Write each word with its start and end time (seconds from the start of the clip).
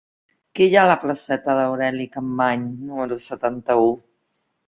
Què 0.59 0.67
hi 0.67 0.71
ha 0.77 0.85
a 0.85 0.89
la 0.91 0.95
placeta 1.01 1.57
d'Aureli 1.59 2.07
Capmany 2.15 2.65
número 2.87 3.21
setanta-u? 3.29 3.93